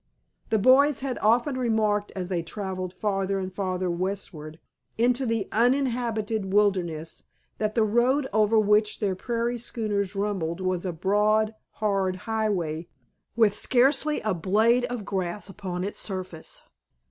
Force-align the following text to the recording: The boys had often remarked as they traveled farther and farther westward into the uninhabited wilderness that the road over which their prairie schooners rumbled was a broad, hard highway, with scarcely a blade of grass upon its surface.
The 0.49 0.57
boys 0.57 1.01
had 1.01 1.19
often 1.19 1.59
remarked 1.59 2.11
as 2.15 2.27
they 2.29 2.41
traveled 2.41 2.91
farther 2.91 3.37
and 3.37 3.53
farther 3.53 3.87
westward 3.91 4.57
into 4.97 5.27
the 5.27 5.47
uninhabited 5.51 6.51
wilderness 6.51 7.25
that 7.59 7.75
the 7.75 7.83
road 7.83 8.27
over 8.33 8.59
which 8.59 8.99
their 8.99 9.13
prairie 9.15 9.59
schooners 9.59 10.15
rumbled 10.15 10.59
was 10.59 10.87
a 10.87 10.91
broad, 10.91 11.53
hard 11.73 12.15
highway, 12.25 12.87
with 13.35 13.55
scarcely 13.55 14.19
a 14.21 14.33
blade 14.33 14.85
of 14.85 15.05
grass 15.05 15.47
upon 15.49 15.83
its 15.83 15.99
surface. 15.99 16.63